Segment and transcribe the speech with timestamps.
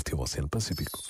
[0.00, 1.00] último Oceano Pacífico.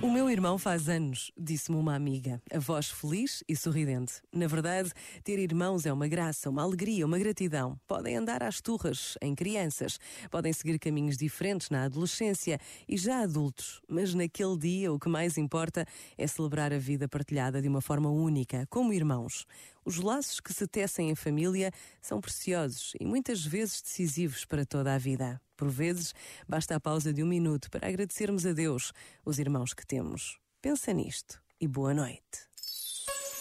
[0.00, 4.22] O meu irmão faz anos, disse-me uma amiga, a voz feliz e sorridente.
[4.32, 4.92] Na verdade,
[5.24, 7.76] ter irmãos é uma graça, uma alegria, uma gratidão.
[7.84, 9.98] Podem andar às turras em crianças,
[10.30, 15.36] podem seguir caminhos diferentes na adolescência e já adultos, mas naquele dia o que mais
[15.36, 15.84] importa
[16.16, 19.46] é celebrar a vida partilhada de uma forma única, como irmãos.
[19.84, 24.94] Os laços que se tecem em família são preciosos e muitas vezes decisivos para toda
[24.94, 25.40] a vida.
[25.58, 26.14] Por vezes,
[26.48, 28.92] basta a pausa de um minuto para agradecermos a Deus,
[29.24, 30.38] os irmãos que temos.
[30.62, 32.46] Pensa nisto e boa noite.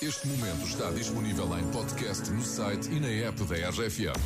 [0.01, 4.17] Este momento está disponível em podcast no site e na app da RFM.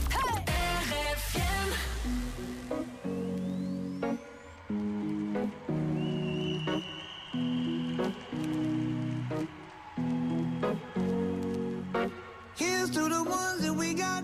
[12.55, 14.23] Here's to the ones that we got.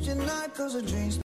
[0.00, 0.54] But you're not.
[0.54, 1.16] Cause the drinks